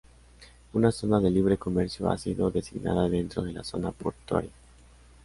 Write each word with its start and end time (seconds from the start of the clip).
Una 0.73 0.91
zona 0.91 1.19
de 1.19 1.29
libre 1.29 1.59
comercio 1.59 2.09
ha 2.09 2.17
sido 2.17 2.49
designada 2.49 3.07
dentro 3.07 3.43
de 3.43 3.53
la 3.53 3.63
zona 3.63 3.91
portuaria. 3.91 4.49